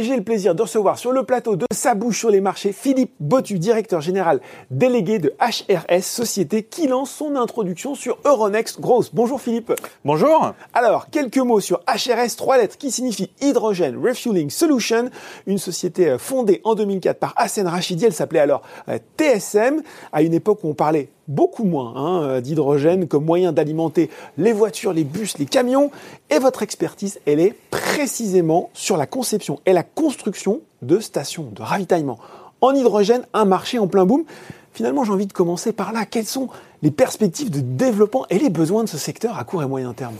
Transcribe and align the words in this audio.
Et 0.00 0.02
j'ai 0.02 0.16
le 0.16 0.24
plaisir 0.24 0.54
de 0.54 0.62
recevoir 0.62 0.96
sur 0.96 1.12
le 1.12 1.24
plateau 1.24 1.56
de 1.56 1.66
Sa 1.74 1.94
bouche 1.94 2.20
sur 2.20 2.30
les 2.30 2.40
marchés 2.40 2.72
Philippe 2.72 3.12
Botu, 3.20 3.58
directeur 3.58 4.00
général 4.00 4.40
délégué 4.70 5.18
de 5.18 5.34
HRS, 5.38 6.00
société 6.00 6.62
qui 6.62 6.86
lance 6.86 7.10
son 7.10 7.36
introduction 7.36 7.94
sur 7.94 8.16
Euronext 8.24 8.80
Growth. 8.80 9.10
Bonjour 9.12 9.42
Philippe. 9.42 9.74
Bonjour. 10.06 10.54
Alors, 10.72 11.10
quelques 11.10 11.36
mots 11.36 11.60
sur 11.60 11.80
HRS, 11.80 12.34
trois 12.38 12.56
lettres 12.56 12.78
qui 12.78 12.90
signifient 12.90 13.30
Hydrogen 13.42 14.00
Refueling 14.02 14.48
Solution, 14.48 15.10
une 15.46 15.58
société 15.58 16.08
euh, 16.08 16.18
fondée 16.18 16.62
en 16.64 16.74
2004 16.74 17.18
par 17.18 17.34
Hassan 17.36 17.66
Rachidi, 17.66 18.06
elle 18.06 18.14
s'appelait 18.14 18.40
alors 18.40 18.62
euh, 18.88 18.98
TSM, 19.18 19.82
à 20.14 20.22
une 20.22 20.32
époque 20.32 20.60
où 20.64 20.68
on 20.68 20.74
parlait 20.74 21.10
beaucoup 21.30 21.64
moins 21.64 21.94
hein, 21.96 22.22
euh, 22.22 22.40
d'hydrogène 22.40 23.08
comme 23.08 23.24
moyen 23.24 23.52
d'alimenter 23.52 24.10
les 24.36 24.52
voitures, 24.52 24.92
les 24.92 25.04
bus, 25.04 25.38
les 25.38 25.46
camions. 25.46 25.90
Et 26.28 26.38
votre 26.38 26.62
expertise, 26.62 27.20
elle 27.26 27.40
est 27.40 27.54
précisément 27.70 28.70
sur 28.74 28.96
la 28.96 29.06
conception 29.06 29.60
et 29.64 29.72
la 29.72 29.82
construction 29.82 30.60
de 30.82 30.98
stations 30.98 31.48
de 31.54 31.62
ravitaillement 31.62 32.18
en 32.60 32.74
hydrogène, 32.74 33.22
un 33.32 33.44
marché 33.44 33.78
en 33.78 33.86
plein 33.86 34.04
boom. 34.04 34.24
Finalement, 34.72 35.04
j'ai 35.04 35.12
envie 35.12 35.26
de 35.26 35.32
commencer 35.32 35.72
par 35.72 35.92
là. 35.92 36.04
Quelles 36.04 36.26
sont 36.26 36.48
les 36.82 36.90
perspectives 36.90 37.50
de 37.50 37.60
développement 37.60 38.26
et 38.30 38.38
les 38.38 38.50
besoins 38.50 38.84
de 38.84 38.88
ce 38.88 38.98
secteur 38.98 39.38
à 39.38 39.44
court 39.44 39.62
et 39.62 39.66
moyen 39.66 39.92
terme? 39.92 40.14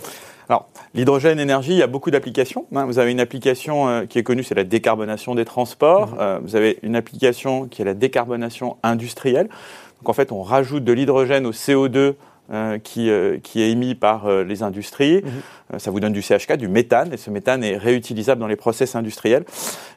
Alors, 0.48 0.68
l'hydrogène 0.95 1.38
énergie, 1.38 1.70
il 1.70 1.79
y 1.79 1.82
a 1.82 1.87
beaucoup 1.87 2.10
d'applications. 2.10 2.66
Hein. 2.74 2.84
Vous 2.87 2.98
avez 2.98 3.12
une 3.12 3.20
application 3.20 3.88
euh, 3.88 4.06
qui 4.06 4.18
est 4.18 4.24
connue, 4.24 4.42
c'est 4.42 4.56
la 4.56 4.65
décarbonation 4.65 5.37
des 5.37 5.45
transports. 5.45 6.09
Mmh. 6.09 6.18
Euh, 6.18 6.38
vous 6.42 6.56
avez 6.56 6.80
une 6.82 6.96
application 6.96 7.68
qui 7.68 7.82
est 7.82 7.85
la 7.85 7.95
décarbonation 7.95 8.76
industrielle. 8.82 9.48
Donc 10.01 10.09
en 10.09 10.12
fait, 10.12 10.32
on 10.32 10.43
rajoute 10.43 10.84
de 10.84 10.93
l'hydrogène 10.93 11.46
au 11.46 11.52
CO2 11.52 12.15
euh, 12.52 12.80
qui, 12.80 13.10
euh, 13.10 13.38
qui, 13.40 13.62
est 13.62 13.70
émis 13.70 13.95
par 13.95 14.26
euh, 14.26 14.42
les 14.42 14.65
industries. 14.65 15.23
Mhm. 15.23 15.79
ça 15.79 15.92
vous 15.92 16.01
donne 16.01 16.12
du 16.12 16.20
CH4, 16.20 16.57
du 16.57 16.66
méthane, 16.66 17.12
et 17.12 17.16
ce 17.16 17.30
méthane 17.30 17.62
est 17.62 17.76
réutilisable 17.76 18.40
dans 18.40 18.48
les 18.48 18.57
process 18.57 18.96
industriels. 18.96 19.45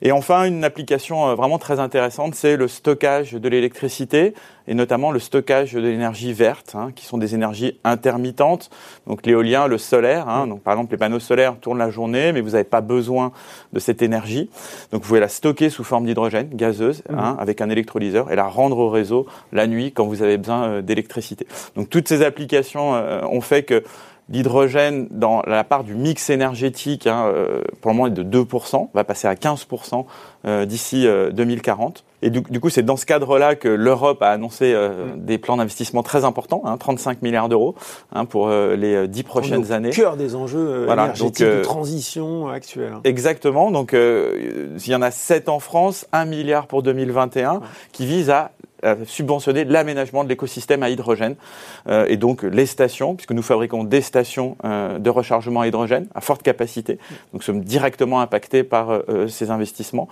Et 0.04 0.12
enfin, 0.12 0.44
une 0.44 0.64
application 0.64 1.34
vraiment 1.34 1.58
très 1.58 1.80
intéressante, 1.80 2.36
c'est 2.36 2.56
le 2.56 2.68
stockage 2.68 3.32
de 3.34 3.50
l'électricité, 3.50 4.36
et 4.68 4.74
notamment 4.74 5.12
le 5.12 5.20
stockage 5.20 5.74
de 5.74 5.80
l'énergie 5.80 6.34
verte, 6.34 6.74
hein, 6.76 6.92
qui 6.96 7.06
sont 7.06 7.18
des 7.18 7.36
énergies 7.36 7.80
intermittentes, 7.84 8.70
donc 9.08 9.26
l'éolien, 9.26 9.68
le 9.68 9.78
solaire. 9.78 10.30
Hein, 10.30 10.48
donc 10.48 10.62
par 10.62 10.74
exemple, 10.74 10.92
les 10.92 10.98
panneaux 10.98 11.20
solaires 11.20 11.56
tournent 11.60 11.80
la 11.80 11.90
journée, 11.90 12.32
mais 12.32 12.42
vous 12.42 12.52
n'avez 12.52 12.64
pas 12.64 12.82
besoin 12.82 13.32
de 13.74 13.80
cette 13.80 14.02
énergie. 14.02 14.50
Donc 14.92 15.02
vous 15.02 15.08
pouvez 15.08 15.20
la 15.20 15.28
stocker 15.28 15.70
sous 15.70 15.84
forme 15.84 16.06
d'hydrogène 16.06 16.50
gazeuse, 16.54 17.04
mhm. 17.10 17.20
hein, 17.20 17.38
avec 17.40 17.62
un 17.62 17.70
électrolyseur, 17.70 18.32
et 18.32 18.36
la 18.36 18.48
rendre 18.48 18.78
au 18.78 18.90
réseau 18.90 19.26
la 19.52 19.68
nuit 19.68 19.92
quand 19.92 20.06
vous 20.06 20.22
avez 20.22 20.38
besoin 20.38 20.82
d'électricité. 20.82 21.48
Donc 21.76 21.90
toutes 21.90 22.08
ces 22.08 22.22
applications 22.24 22.96
euh, 22.96 23.22
ont 23.24 23.42
fait 23.42 23.64
que 23.64 23.84
l'hydrogène, 24.30 25.08
dans 25.12 25.42
la 25.46 25.64
part 25.64 25.84
du 25.84 25.96
mix 25.96 26.30
énergétique, 26.30 27.08
hein, 27.08 27.26
euh, 27.28 27.62
pour 27.82 27.92
le 27.92 27.98
moment 27.98 28.08
est 28.08 28.12
de 28.12 28.24
2%, 28.24 28.90
va 28.94 29.04
passer 29.04 29.28
à 29.28 29.36
15% 29.36 30.06
euh, 30.46 30.66
d'ici 30.66 31.06
2040. 31.34 32.04
Et 32.24 32.30
du, 32.30 32.60
coup, 32.60 32.70
c'est 32.70 32.84
dans 32.84 32.98
ce 32.98 33.06
cadre-là 33.06 33.56
que 33.56 33.68
l'Europe 33.68 34.22
a 34.22 34.30
annoncé 34.30 34.74
mm. 34.74 35.26
des 35.26 35.38
plans 35.38 35.58
d'investissement 35.58 36.04
très 36.04 36.26
importants, 36.26 36.64
hein, 36.66 36.78
35 36.78 37.22
milliards 37.22 37.50
d'euros 37.50 37.76
hein, 38.14 38.26
pour 38.26 38.50
les 38.50 39.08
10 39.08 39.24
prochaines 39.24 39.72
années. 39.72 39.92
Cœur 39.92 40.18
des 40.18 40.36
enjeux 40.36 40.88
énergétiques 40.90 41.46
de 41.46 41.62
transition 41.62 42.48
actuelle. 42.48 42.94
Exactement. 43.04 43.72
Donc, 43.72 43.94
il 43.94 44.88
y 44.88 44.96
en 44.96 45.02
a 45.02 45.12
7 45.12 45.50
en 45.50 45.60
France, 45.60 46.08
1 46.12 46.26
milliard 46.26 46.68
pour 46.68 46.82
2021, 46.82 47.62
qui 47.92 48.06
vise 48.06 48.30
à 48.30 48.52
subventionner 49.06 49.64
l'aménagement 49.66 50.24
de 50.24 50.30
l'écosystème 50.30 50.84
à 50.84 50.90
hydrogène 50.90 51.36
euh, 51.88 52.06
et 52.08 52.18
donc 52.18 52.44
les 52.44 52.66
stations, 52.66 53.16
puisque 53.16 53.32
nous 53.32 53.42
fabriquons 53.42 53.84
des 53.84 54.02
stations 54.02 54.58
euh, 54.64 55.00
de 55.00 55.10
rechargement 55.10 55.62
à 55.62 55.68
hydrogène 55.68 56.08
à 56.16 56.22
forte 56.22 56.44
capacité, 56.44 57.00
donc 57.32 57.44
sommes 57.44 57.62
directement 57.62 58.22
impactés 58.22 58.64
par 58.64 58.92
euh, 58.92 59.28
ces 59.28 59.52
investissements. 59.52 60.08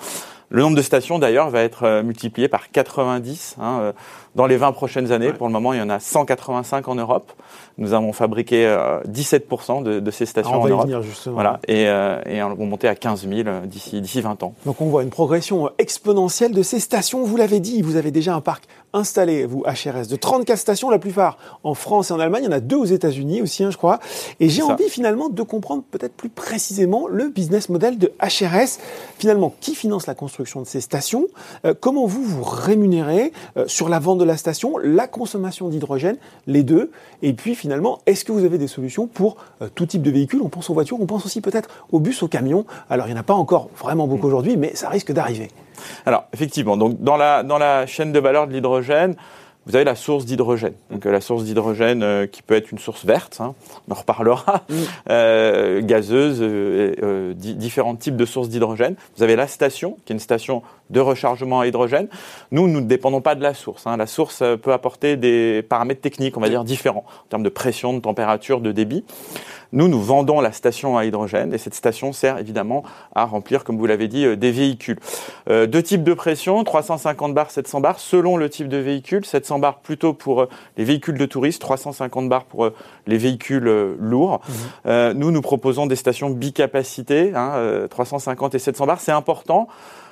Le 0.54 0.62
nombre 0.62 0.76
de 0.76 0.82
stations 0.82 1.18
d'ailleurs 1.18 1.50
va 1.50 1.62
être 1.62 2.02
multiplié 2.02 2.50
par 2.50 2.72
90 2.72 3.56
hein, 3.62 3.94
dans 4.36 4.46
les 4.46 4.58
20 4.58 4.74
prochaines 4.74 5.12
années. 5.12 5.32
Pour 5.32 5.48
le 5.48 5.54
moment, 5.54 5.72
il 5.72 5.80
y 5.80 5.82
en 5.82 5.90
a 5.90 6.00
185 6.00 6.88
en 6.90 6.96
Europe. 6.96 7.32
Nous 7.78 7.94
avons 7.94 8.12
fabriqué 8.12 8.68
17% 9.10 9.82
de, 9.82 10.00
de, 10.02 10.12
ces 10.12 10.26
stations 10.26 10.62
en 10.62 10.68
Europe. 10.68 10.86
Venir 10.86 11.02
justement. 11.02 11.36
Voilà, 11.36 11.60
et, 11.70 11.84
et 11.84 12.44
on 12.44 12.50
va 12.50 12.66
monter 12.66 12.90
à 12.90 12.96
15 12.96 13.28
000 13.28 13.50
d'ici 13.66 14.02
d'ici 14.02 14.20
20 14.20 14.44
ans. 14.44 14.54
Donc 14.66 14.82
on 14.82 14.88
voit 14.88 15.04
une 15.04 15.10
progression 15.10 15.70
exponentielle 15.78 16.52
de 16.52 16.64
ces 16.64 16.82
stations. 16.82 17.24
Vous 17.24 17.38
l'avez 17.38 17.62
dit, 17.62 17.82
vous 17.82 17.96
avez 17.96 18.12
déjà 18.12 18.36
un 18.36 18.42
parc 18.42 18.66
installé, 18.94 19.46
vous 19.46 19.64
HRS, 19.64 20.08
de 20.08 20.16
34 20.16 20.58
stations, 20.58 20.90
la 20.90 21.00
plupart 21.00 21.38
en 21.64 21.74
France 21.74 22.10
et 22.10 22.14
en 22.14 22.20
Allemagne. 22.20 22.44
Il 22.44 22.46
y 22.46 22.50
en 22.50 22.56
a 22.56 22.60
deux 22.60 22.76
aux 22.76 22.86
États-Unis 22.86 23.42
aussi, 23.42 23.64
hein, 23.64 23.72
je 23.72 23.78
crois. 23.78 24.00
Et 24.40 24.50
j'ai 24.50 24.62
envie 24.62 24.90
finalement 24.90 25.30
de 25.30 25.44
comprendre 25.44 25.84
peut-être 25.90 26.14
plus 26.14 26.30
précisément 26.30 27.08
le 27.08 27.30
business 27.30 27.70
model 27.70 27.98
de 27.98 28.12
HRS. 28.22 28.80
Finalement, 29.18 29.54
qui 29.62 29.76
finance 29.76 30.08
la 30.08 30.16
construction 30.16 30.62
de 30.62 30.68
ces 30.68 30.82
stations? 30.82 31.28
Euh, 31.66 31.74
Comment 31.80 32.06
vous 32.06 32.24
vous 32.24 32.44
rémunérez 32.44 33.32
euh, 33.58 33.66
sur 33.68 33.90
la 33.90 34.00
vente 34.00 34.20
de 34.20 34.24
la 34.24 34.38
station, 34.38 34.78
la 34.78 35.08
consommation 35.08 35.70
d'hydrogène, 35.70 36.18
les 36.48 36.64
deux? 36.64 36.92
Et 37.22 37.34
puis 37.34 37.56
finalement, 37.56 38.00
est-ce 38.06 38.26
que 38.26 38.32
vous 38.32 38.46
avez 38.46 38.58
des 38.58 38.68
solutions 38.68 39.08
pour 39.08 39.38
euh, 39.62 39.70
tout 39.74 39.86
type 39.86 40.02
de 40.02 40.12
véhicule 40.12 40.42
On 40.44 40.50
pense 40.50 40.70
aux 40.70 40.74
voitures, 40.74 41.00
on 41.00 41.06
pense 41.06 41.26
aussi 41.26 41.42
peut-être 41.42 41.70
aux 41.92 42.00
bus, 42.00 42.22
aux 42.24 42.28
camions. 42.28 42.66
Alors 42.90 43.08
il 43.08 43.14
n'y 43.14 43.18
en 43.18 43.22
a 43.22 43.24
pas 43.24 43.34
encore 43.34 43.70
vraiment 43.78 44.08
beaucoup 44.08 44.28
aujourd'hui, 44.28 44.58
mais 44.58 44.76
ça 44.76 44.90
risque 44.90 45.12
d'arriver. 45.12 45.50
Alors 46.06 46.26
effectivement, 46.34 46.78
donc 46.78 47.02
dans 47.02 47.18
la, 47.18 47.44
dans 47.44 47.58
la 47.58 47.86
chaîne 47.86 48.12
de 48.12 48.20
valeur 48.20 48.48
de 48.48 48.54
l'hydrogène, 48.54 49.16
vous 49.68 49.76
avez 49.76 49.86
la 49.86 49.96
source 49.96 50.26
d'hydrogène. 50.26 50.74
Donc 50.90 51.06
la 51.06 51.22
source 51.22 51.44
d'hydrogène 51.44 52.02
euh, 52.02 52.26
qui 52.26 52.42
peut 52.42 52.56
être 52.56 52.72
une 52.72 52.80
source 52.80 53.06
verte, 53.06 53.38
hein, 53.40 53.54
on 53.88 53.92
en 53.92 53.96
reparlera, 53.96 54.64
mm. 54.68 54.76
euh, 55.10 55.82
gazeuse, 55.84 56.40
euh, 56.42 57.34
différents 57.36 57.96
types 57.96 58.16
de 58.16 58.26
sources 58.26 58.50
d'hydrogène. 58.50 58.96
Vous 59.18 59.24
avez 59.24 59.36
la 59.36 59.48
station, 59.48 59.98
qui 60.06 60.14
est 60.14 60.16
une 60.16 60.20
station 60.20 60.64
de 60.90 61.00
rechargement 61.00 61.60
à 61.60 61.68
hydrogène. 61.68 62.08
Nous, 62.52 62.68
nous 62.68 62.82
ne 62.82 62.88
dépendons 62.88 63.22
pas 63.22 63.36
de 63.36 63.44
la 63.44 63.54
source. 63.54 63.86
Hein. 63.86 63.98
La 63.98 64.08
source 64.08 64.44
peut 64.62 64.74
apporter 64.74 65.16
des 65.16 65.62
paramètres 65.62 66.02
techniques, 66.02 66.38
on 66.38 66.42
va 66.42 66.50
dire, 66.50 66.64
différents, 66.64 67.06
en 67.26 67.30
termes 67.30 67.44
de 67.44 67.50
pression, 67.50 67.94
de 67.94 68.00
température, 68.00 68.62
de 68.62 68.72
débit. 68.72 69.06
Nous, 69.74 69.88
nous 69.88 70.02
vendons 70.02 70.42
la 70.42 70.52
station 70.52 70.98
à 70.98 71.06
hydrogène 71.06 71.54
et 71.54 71.58
cette 71.58 71.74
station 71.74 72.12
sert 72.12 72.38
évidemment 72.38 72.84
à 73.16 73.26
remplir, 73.26 73.64
comme 73.64 73.78
vous 73.78 73.86
l'avez 73.86 74.08
dit, 74.08 74.26
euh, 74.26 74.36
des 74.36 74.52
véhicules. 74.52 75.00
Euh, 75.50 75.66
deux 75.66 75.82
types 75.82 76.04
de 76.04 76.14
pression, 76.14 76.64
350 76.64 77.34
bars, 77.34 77.52
700 77.52 77.80
bars, 77.80 78.00
selon 78.00 78.36
le 78.36 78.50
type 78.50 78.68
de 78.68 78.78
véhicule. 78.78 79.26
700 79.26 79.60
bars 79.60 79.80
plutôt 79.80 80.14
pour 80.14 80.42
euh, 80.42 80.50
les 80.78 80.84
véhicules 80.84 81.18
de 81.18 81.26
touristes, 81.26 81.62
350 81.62 82.28
bars 82.28 82.44
pour 82.44 82.70
les 83.08 83.18
véhicules 83.18 83.96
lourds. 84.00 84.42
Mmh. 84.86 85.12
nous, 85.14 85.32
nous 85.32 85.42
proposons 85.42 85.86
des 85.86 85.96
stations 85.96 86.30
bicapacité, 86.30 87.34
hein, 87.36 87.88
350 87.90 88.56
et 88.56 88.60
700 88.60 88.86
bars. 88.86 89.02
C'est 89.02 89.12
important 89.12 89.68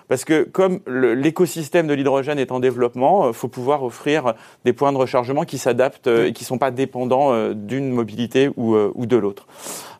parce 0.09 0.25
que 0.25 0.43
comme 0.43 0.79
l'écosystème 0.87 1.87
de 1.87 1.93
l'hydrogène 1.93 2.39
est 2.39 2.51
en 2.51 2.59
développement, 2.59 3.27
il 3.27 3.29
euh, 3.29 3.33
faut 3.33 3.47
pouvoir 3.47 3.83
offrir 3.83 4.33
des 4.65 4.73
points 4.73 4.91
de 4.91 4.97
rechargement 4.97 5.45
qui 5.45 5.57
s'adaptent 5.57 6.07
euh, 6.07 6.25
et 6.25 6.33
qui 6.33 6.43
ne 6.43 6.47
sont 6.47 6.57
pas 6.57 6.71
dépendants 6.71 7.31
euh, 7.31 7.53
d'une 7.53 7.91
mobilité 7.91 8.49
ou, 8.57 8.75
ou 8.75 9.05
de 9.05 9.15
l'autre. 9.15 9.47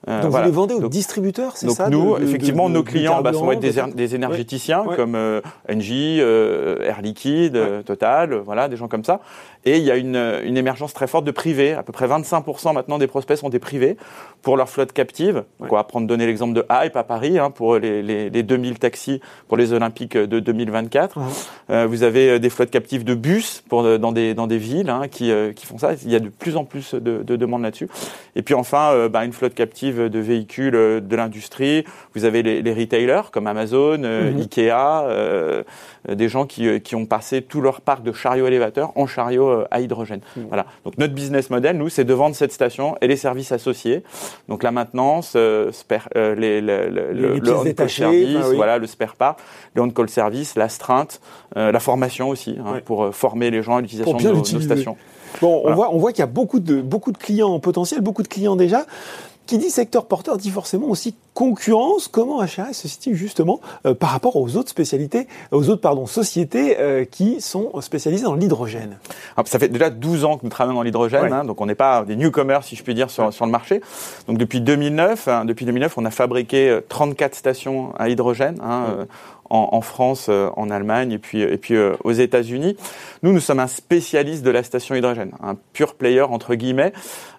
Euh, 0.08 0.22
donc 0.22 0.32
vous 0.32 0.44
les 0.44 0.52
vendez 0.52 0.76
aux 0.76 0.88
distributeurs, 0.88 1.58
c'est 1.58 1.70
ça 1.70 1.90
nous, 1.90 2.16
effectivement, 2.18 2.70
nos 2.70 2.84
clients 2.84 3.22
bah, 3.22 3.34
sont 3.34 3.52
être 3.52 3.60
des, 3.60 3.82
des 3.94 4.16
énergéticiens 4.16 4.86
comme 4.96 5.16
euh, 5.16 5.42
Engie, 5.70 6.20
euh, 6.22 6.82
Air 6.84 7.02
Liquide, 7.02 7.84
Total, 7.86 8.34
voilà, 8.34 8.70
des 8.70 8.78
gens 8.78 8.88
comme 8.88 9.04
ça. 9.04 9.20
Et 9.66 9.78
il 9.78 9.84
y 9.84 9.92
a 9.92 9.98
une, 9.98 10.16
une 10.44 10.58
émergence 10.58 10.94
très 10.94 11.08
forte 11.08 11.26
de 11.26 11.32
privés. 11.32 11.74
À 11.74 11.84
peu 11.84 11.92
près 11.92 12.08
25% 12.08 12.74
maintenant 12.74 12.98
des 12.98 13.08
prospects 13.08 13.38
sont 13.38 13.50
des 13.50 13.60
privés 13.60 13.98
pour 14.42 14.58
leur 14.58 14.70
flotte 14.70 14.94
captive. 14.94 15.44
Donc 15.60 15.72
on 15.72 15.76
va 15.76 15.84
prendre 15.84 16.08
donner 16.08 16.26
l'exemple 16.26 16.54
de 16.54 16.66
Hype 16.70 16.96
à 16.96 17.04
Paris 17.04 17.38
hein, 17.38 17.52
pour 17.52 17.78
les, 17.78 18.02
les, 18.02 18.30
les, 18.30 18.44
2000 18.44 18.80
taxis 18.80 19.22
pour 19.48 19.58
les 19.58 19.74
Olympiques 19.74 20.18
de 20.18 20.40
2024. 20.40 21.20
vous 21.88 22.04
avez 22.04 22.40
des 22.40 22.50
flottes 22.50 22.72
captives 22.72 23.04
de 23.04 23.16
bus 23.16 23.64
pour 23.68 24.00
dans 24.00 24.12
des 24.12 24.34
dans 24.34 24.48
des 24.48 24.58
villes 24.58 24.90
hein, 24.90 25.08
qui 25.10 25.32
qui 25.56 25.66
font 25.66 25.78
ça. 25.78 25.94
Il 26.04 26.12
y 26.12 26.16
a 26.16 26.20
de 26.20 26.30
plus 26.30 26.56
en 26.56 26.64
plus 26.64 26.94
de, 26.94 27.24
de 27.24 27.36
demandes 27.36 27.64
là-dessus. 27.64 27.90
Et 28.36 28.42
puis 28.42 28.54
enfin, 28.54 29.08
bah, 29.10 29.26
une 29.26 29.34
flotte 29.34 29.54
captive 29.54 30.10
de 30.10 30.20
véhicules 30.20 30.76
euh, 30.76 31.00
de 31.00 31.16
l'industrie. 31.16 31.86
Vous 32.14 32.26
avez 32.26 32.44
les, 32.44 32.74
retailers 32.74 33.32
comme 33.32 33.48
Amazon, 33.48 34.04
euh, 34.04 34.32
mhm. 34.32 34.40
Ikea, 34.40 35.04
euh, 35.06 35.64
des 36.08 36.30
gens 36.30 36.46
qui, 36.46 36.82
qui, 36.82 36.96
ont 36.96 37.06
passé 37.06 37.42
tout 37.42 37.62
leur 37.62 37.82
parc 37.82 38.04
de 38.04 38.12
chariots 38.12 38.48
élévateurs 38.48 38.92
en 38.96 39.08
chariots 39.08 39.49
à 39.72 39.82
hydrogène. 39.82 40.22
Voilà. 40.48 40.66
Donc 40.86 40.98
notre 40.98 41.14
business 41.14 41.50
model, 41.50 41.78
nous, 41.78 41.90
c'est 41.90 42.04
de 42.04 42.14
vendre 42.14 42.36
cette 42.36 42.52
station 42.52 42.96
et 43.02 43.08
les 43.08 43.16
services 43.16 43.52
associés. 43.52 44.04
Donc 44.48 44.64
la 44.64 44.72
maintenance, 44.72 45.38
spare, 45.72 46.10
les, 46.16 46.62
le, 46.62 46.90
le 47.14 47.56
on-call 47.56 47.90
service, 47.90 48.46
voilà, 48.56 48.78
le 48.78 48.88
spare 48.88 49.16
part, 49.16 49.38
le 49.76 49.82
on-call 49.82 50.10
service, 50.10 50.56
l'astreinte, 50.56 51.22
la 51.56 51.80
formation 51.80 52.30
aussi, 52.30 52.58
hein, 52.60 52.80
pour 52.86 53.14
former 53.14 53.52
les 53.52 53.62
gens 53.62 53.78
à 53.78 53.82
l'utilisation 53.82 54.18
de 54.18 54.30
nos, 54.30 54.44
stations. 54.44 54.98
Bon, 55.42 55.62
on 55.64 55.74
voit, 55.74 55.94
on 55.94 55.98
voit 55.98 56.12
qu'il 56.12 56.20
y 56.20 56.24
a 56.24 56.28
beaucoup 56.28 56.60
de, 56.60 56.82
beaucoup 56.82 57.12
de 57.12 57.18
clients 57.18 57.60
potentiels, 57.60 58.02
beaucoup 58.02 58.24
de 58.24 58.28
clients 58.28 58.56
déjà. 58.56 58.86
Qui 59.50 59.58
dit 59.58 59.72
secteur 59.72 60.06
porteur 60.06 60.38
dit 60.38 60.52
forcément 60.52 60.90
aussi 60.90 61.16
concurrence. 61.34 62.08
Comment 62.08 62.40
HRS 62.40 62.74
se 62.74 62.88
situe 62.88 63.16
justement 63.16 63.62
euh, 63.88 63.96
par 63.96 64.12
rapport 64.12 64.36
aux 64.36 64.56
autres 64.58 64.70
spécialités, 64.70 65.28
aux 65.52 65.72
autres 65.72 65.82
pardon, 65.82 66.06
sociétés 66.06 66.80
euh, 66.80 67.04
qui 67.04 67.42
sont 67.42 67.72
spécialisées 67.82 68.26
dans 68.26 68.36
l'hydrogène? 68.36 69.00
Ça 69.46 69.58
fait 69.58 69.70
déjà 69.70 69.90
12 69.90 70.24
ans 70.26 70.38
que 70.38 70.44
nous 70.44 70.52
travaillons 70.52 70.78
dans 70.78 70.84
l'hydrogène, 70.84 71.34
hein, 71.34 71.46
donc 71.46 71.62
on 71.62 71.66
n'est 71.66 71.74
pas 71.74 72.06
des 72.06 72.16
newcomers 72.16 72.64
si 72.64 72.76
je 72.76 72.84
puis 72.84 72.94
dire 72.94 73.10
sur, 73.10 73.34
sur 73.34 73.48
le 73.48 73.52
marché. 73.52 73.82
Donc 74.28 74.38
depuis 74.38 74.62
2009, 74.62 75.28
hein, 75.28 75.46
depuis 75.46 75.66
2009, 75.66 75.98
on 75.98 76.06
a 76.06 76.12
fabriqué 76.12 76.82
34 76.88 77.34
stations 77.34 77.96
à 77.98 78.10
hydrogène. 78.10 78.60
Hein, 78.62 79.08
en, 79.50 79.82
France, 79.82 80.28
euh, 80.30 80.50
en 80.56 80.70
Allemagne 80.70 81.12
et 81.12 81.18
puis, 81.18 81.42
et 81.42 81.58
puis 81.58 81.76
euh, 81.76 81.96
aux 82.04 82.12
États-Unis. 82.12 82.78
Nous, 83.24 83.34
nous 83.34 83.40
sommes 83.40 83.60
un 83.60 83.68
spécialiste 83.68 84.44
de 84.44 84.52
la 84.52 84.64
station 84.64 84.96
hydrogène, 84.96 85.32
un 85.42 85.56
pur 85.74 85.96
player 85.96 86.22
entre 86.22 86.56
guillemets. 86.56 86.94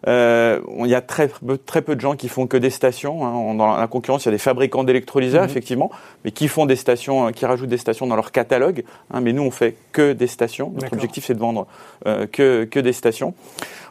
Euh, 0.06 0.60
il 0.80 0.88
y 0.88 0.94
a 0.94 1.02
très, 1.02 1.30
très 1.66 1.82
peu 1.82 1.94
de 1.94 2.00
gens 2.00 2.16
qui 2.16 2.28
font 2.28 2.46
que 2.46 2.56
des 2.56 2.70
stations. 2.70 3.24
Hein. 3.24 3.54
Dans 3.54 3.76
la 3.76 3.86
concurrence, 3.86 4.24
il 4.24 4.28
y 4.28 4.30
a 4.30 4.32
des 4.32 4.38
fabricants 4.38 4.82
d'électrolyseurs, 4.82 5.42
mhm. 5.42 5.50
effectivement, 5.50 5.90
mais 6.24 6.32
qui 6.32 6.48
font 6.48 6.66
des 6.66 6.76
stations, 6.76 7.30
qui 7.32 7.46
rajoutent 7.46 7.68
des 7.68 7.78
stations 7.78 8.06
dans 8.06 8.16
leur 8.16 8.32
catalogue. 8.32 8.84
Hein. 9.12 9.20
mais 9.20 9.32
nous, 9.32 9.42
on 9.42 9.50
fait 9.50 9.76
que 9.92 10.12
des 10.12 10.26
stations. 10.26 10.72
Notre 10.74 10.92
objectif, 10.94 11.26
c'est 11.26 11.34
de 11.34 11.38
vendre 11.38 11.66
que, 12.04 12.64
que 12.64 12.80
des 12.80 12.92
stations. 12.92 13.34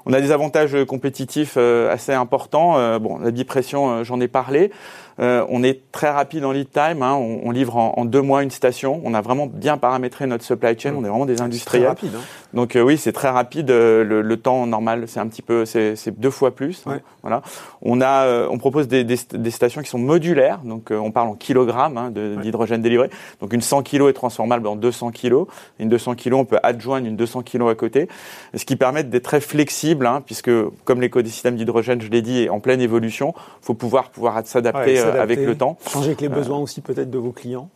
On 0.05 0.13
a 0.13 0.21
des 0.21 0.31
avantages 0.31 0.75
compétitifs 0.85 1.57
assez 1.57 2.13
importants. 2.13 2.99
bon, 2.99 3.19
la 3.19 3.31
bipression, 3.31 4.03
j'en 4.03 4.19
ai 4.19 4.27
parlé. 4.27 4.71
Euh, 5.19 5.45
on 5.49 5.63
est 5.63 5.91
très 5.91 6.09
rapide 6.09 6.45
en 6.45 6.51
lead 6.51 6.71
time. 6.71 7.01
Hein. 7.01 7.13
on, 7.15 7.51
livre 7.51 7.75
en, 7.75 8.05
deux 8.05 8.21
mois 8.21 8.43
une 8.43 8.51
station. 8.51 9.01
On 9.03 9.13
a 9.13 9.21
vraiment 9.21 9.47
bien 9.47 9.77
paramétré 9.77 10.27
notre 10.27 10.43
supply 10.43 10.79
chain. 10.79 10.93
On 10.97 11.03
est 11.03 11.09
vraiment 11.09 11.25
des 11.25 11.41
industriels. 11.41 11.83
Très 11.83 11.89
rapide. 11.89 12.11
Hein. 12.15 12.21
Donc 12.53 12.75
euh, 12.75 12.81
oui, 12.81 12.97
c'est 12.97 13.11
très 13.11 13.29
rapide. 13.29 13.69
Euh, 13.71 14.03
le, 14.03 14.37
temps 14.37 14.65
normal, 14.65 15.05
c'est 15.07 15.19
un 15.19 15.27
petit 15.27 15.41
peu, 15.41 15.65
c'est 15.65 16.19
deux 16.19 16.29
fois 16.29 16.55
plus. 16.55 16.83
Hein. 16.85 16.99
Voilà. 17.21 17.41
On 17.81 18.01
a, 18.01 18.47
on 18.47 18.57
propose 18.57 18.87
des, 18.87 19.17
stations 19.51 19.81
qui 19.81 19.89
sont 19.89 19.99
modulaires. 19.99 20.59
Donc 20.63 20.91
on 20.91 21.11
parle 21.11 21.29
en 21.29 21.35
kilogrammes 21.35 22.13
d'hydrogène 22.41 22.81
délivré. 22.81 23.09
Donc 23.41 23.53
une 23.53 23.61
100 23.61 23.83
kg 23.83 24.07
est 24.07 24.13
transformable 24.13 24.67
en 24.67 24.75
200 24.75 25.11
kg. 25.11 25.45
Une 25.79 25.89
200 25.89 26.15
kg, 26.15 26.33
on 26.33 26.45
peut 26.45 26.59
adjoindre 26.63 27.07
une 27.07 27.17
200 27.17 27.43
kg 27.43 27.69
à 27.69 27.75
côté, 27.75 28.07
ce 28.55 28.63
qui 28.63 28.75
permet 28.75 29.03
d'être 29.03 29.23
très 29.23 29.41
flexible, 29.41 30.09
puisque 30.25 30.51
comme 30.85 31.01
l'écosystème 31.01 31.55
d'hydrogène, 31.55 32.01
je 32.01 32.09
l'ai 32.09 32.21
dit, 32.21 32.43
est 32.43 32.49
en 32.49 32.59
pleine 32.59 32.81
évolution, 32.81 33.33
faut 33.61 33.73
pouvoir 33.73 34.09
pouvoir 34.09 34.41
s'adapter 34.45 35.01
avec 35.09 35.39
le 35.39 35.55
temps. 35.55 35.77
Changer 35.91 36.07
avec 36.07 36.21
les 36.21 36.29
besoins 36.29 36.59
aussi 36.59 36.81
peut-être 36.81 37.09
de 37.09 37.17
vos 37.17 37.31
clients 37.31 37.69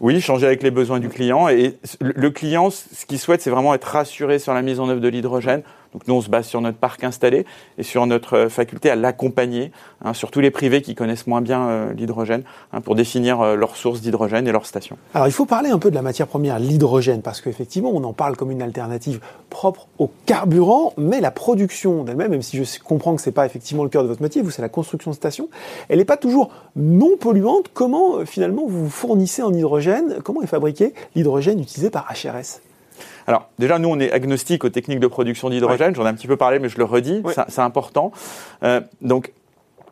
oui, 0.00 0.20
changer 0.20 0.46
avec 0.46 0.62
les 0.62 0.70
besoins 0.70 1.00
du 1.00 1.08
client. 1.08 1.48
Et 1.48 1.74
le 2.00 2.30
client, 2.30 2.70
ce 2.70 3.04
qu'il 3.06 3.18
souhaite, 3.18 3.42
c'est 3.42 3.50
vraiment 3.50 3.74
être 3.74 3.84
rassuré 3.84 4.38
sur 4.38 4.54
la 4.54 4.62
mise 4.62 4.78
en 4.78 4.88
œuvre 4.88 5.00
de 5.00 5.08
l'hydrogène. 5.08 5.62
Donc 5.92 6.06
nous, 6.06 6.14
on 6.14 6.20
se 6.20 6.28
base 6.28 6.46
sur 6.46 6.60
notre 6.60 6.78
parc 6.78 7.02
installé 7.04 7.46
et 7.78 7.82
sur 7.82 8.06
notre 8.06 8.36
euh, 8.36 8.48
faculté 8.48 8.90
à 8.90 8.96
l'accompagner, 8.96 9.72
hein, 10.04 10.12
sur 10.12 10.30
tous 10.30 10.40
les 10.40 10.50
privés 10.50 10.82
qui 10.82 10.94
connaissent 10.94 11.26
moins 11.26 11.40
bien 11.40 11.68
euh, 11.68 11.92
l'hydrogène, 11.94 12.42
hein, 12.72 12.80
pour 12.80 12.94
définir 12.94 13.40
euh, 13.40 13.56
leurs 13.56 13.76
sources 13.76 14.00
d'hydrogène 14.00 14.46
et 14.46 14.52
leurs 14.52 14.66
stations. 14.66 14.98
Alors 15.14 15.26
il 15.26 15.32
faut 15.32 15.46
parler 15.46 15.70
un 15.70 15.78
peu 15.78 15.90
de 15.90 15.94
la 15.94 16.02
matière 16.02 16.26
première, 16.26 16.58
l'hydrogène, 16.58 17.22
parce 17.22 17.40
qu'effectivement, 17.40 17.90
on 17.94 18.04
en 18.04 18.12
parle 18.12 18.36
comme 18.36 18.50
une 18.50 18.62
alternative 18.62 19.20
propre 19.48 19.88
au 19.98 20.10
carburant, 20.26 20.92
mais 20.98 21.20
la 21.20 21.30
production 21.30 22.04
d'elle-même, 22.04 22.32
même 22.32 22.42
si 22.42 22.62
je 22.62 22.80
comprends 22.80 23.16
que 23.16 23.22
ce 23.22 23.30
n'est 23.30 23.34
pas 23.34 23.46
effectivement 23.46 23.82
le 23.82 23.88
cœur 23.88 24.02
de 24.02 24.08
votre 24.08 24.22
métier, 24.22 24.42
vous 24.42 24.50
c'est 24.50 24.62
la 24.62 24.68
construction 24.68 25.10
de 25.10 25.16
stations, 25.16 25.48
elle 25.88 25.98
n'est 25.98 26.04
pas 26.04 26.16
toujours 26.16 26.50
non 26.76 27.16
polluante. 27.18 27.66
Comment 27.72 28.24
finalement 28.26 28.66
vous 28.66 28.90
fournissez 28.90 29.42
en 29.42 29.52
hydrogène? 29.52 30.18
Comment 30.22 30.42
est 30.42 30.46
fabriqué 30.46 30.92
l'hydrogène 31.14 31.60
utilisé 31.60 31.90
par 31.90 32.06
HRS 32.12 32.60
alors 33.26 33.48
déjà, 33.58 33.78
nous, 33.78 33.88
on 33.88 33.98
est 34.00 34.10
agnostique 34.12 34.64
aux 34.64 34.70
techniques 34.70 35.00
de 35.00 35.06
production 35.06 35.50
d'hydrogène. 35.50 35.94
J'en 35.94 36.04
ai 36.04 36.08
un 36.08 36.14
petit 36.14 36.26
peu 36.26 36.36
parlé, 36.36 36.58
mais 36.58 36.68
je 36.68 36.78
le 36.78 36.84
redis, 36.84 37.22
c'est 37.48 37.60
important. 37.60 38.12
Euh, 38.62 38.80
donc 39.00 39.32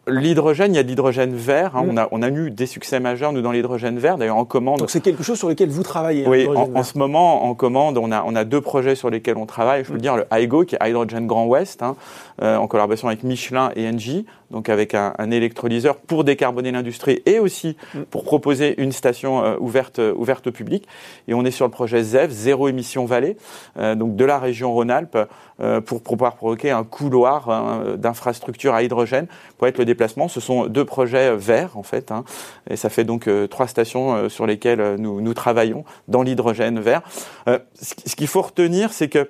L'hydrogène, 0.08 0.72
il 0.72 0.76
y 0.76 0.78
a 0.78 0.84
de 0.84 0.88
l'hydrogène 0.88 1.34
vert. 1.34 1.74
Hein. 1.74 1.82
Mm. 1.82 1.90
On, 1.90 1.96
a, 1.96 2.08
on 2.12 2.22
a 2.22 2.28
eu 2.28 2.50
des 2.52 2.66
succès 2.66 3.00
majeurs, 3.00 3.32
nous, 3.32 3.42
dans 3.42 3.50
l'hydrogène 3.50 3.98
vert, 3.98 4.18
d'ailleurs 4.18 4.36
en 4.36 4.44
commande. 4.44 4.78
Donc 4.78 4.90
c'est 4.90 5.00
quelque 5.00 5.24
chose 5.24 5.36
sur 5.36 5.48
lequel 5.48 5.68
vous 5.68 5.82
travaillez 5.82 6.26
Oui, 6.28 6.46
en, 6.46 6.82
ce 6.84 6.96
moment, 6.96 7.44
en 7.44 7.54
commande, 7.54 7.98
on 7.98 8.12
a, 8.12 8.22
on 8.24 8.36
a 8.36 8.44
deux 8.44 8.60
projets 8.60 8.94
sur 8.94 9.10
lesquels 9.10 9.36
on 9.36 9.46
travaille. 9.46 9.82
Je 9.82 9.90
peux 9.90 9.98
mm. 9.98 10.00
dire, 10.00 10.16
le 10.16 10.24
HIGO, 10.32 10.64
qui 10.64 10.76
est 10.76 10.88
Hydrogen 10.88 11.26
Grand 11.26 11.46
Ouest, 11.46 11.82
hein, 11.82 11.96
euh, 12.40 12.56
en 12.56 12.68
collaboration 12.68 13.08
avec 13.08 13.24
Michelin 13.24 13.72
et 13.74 13.88
Engie, 13.88 14.26
donc 14.50 14.68
avec 14.68 14.94
un, 14.94 15.14
un 15.18 15.30
électrolyseur 15.30 15.96
pour 15.96 16.24
décarboner 16.24 16.70
l'industrie 16.70 17.22
et 17.26 17.38
aussi 17.38 17.76
mm. 17.94 18.02
pour 18.02 18.24
proposer 18.24 18.80
une 18.80 18.92
station 18.92 19.44
euh, 19.44 19.56
ouverte, 19.58 19.98
euh, 19.98 20.12
ouverte 20.14 20.46
au 20.46 20.52
public. 20.52 20.86
Et 21.28 21.34
on 21.34 21.44
est 21.44 21.50
sur 21.50 21.66
le 21.66 21.70
projet 21.70 22.02
ZEV, 22.02 22.30
Zéro 22.30 22.68
Émission 22.68 23.04
Vallée, 23.04 23.36
donc 23.76 24.16
de 24.16 24.24
la 24.24 24.38
région 24.38 24.72
Rhône-Alpes, 24.72 25.18
pour 25.86 26.02
pouvoir 26.02 26.36
provoquer 26.36 26.70
un 26.70 26.84
couloir 26.84 27.48
hein, 27.50 27.96
d'infrastructure 27.96 28.74
à 28.74 28.82
hydrogène 28.82 29.26
pour 29.58 29.66
être 29.66 29.78
le 29.78 29.84
déplacement. 29.84 30.28
Ce 30.28 30.40
sont 30.40 30.66
deux 30.66 30.84
projets 30.84 31.34
verts, 31.36 31.76
en 31.76 31.82
fait, 31.82 32.12
hein, 32.12 32.24
et 32.70 32.76
ça 32.76 32.88
fait 32.88 33.04
donc 33.04 33.28
trois 33.50 33.66
stations 33.66 34.28
sur 34.28 34.46
lesquelles 34.46 34.96
nous, 34.98 35.20
nous 35.20 35.34
travaillons 35.34 35.84
dans 36.08 36.22
l'hydrogène 36.22 36.80
vert. 36.80 37.02
ce 37.46 38.16
qu'il 38.16 38.28
faut 38.28 38.42
retenir, 38.42 38.92
c'est 38.92 39.08
que 39.08 39.28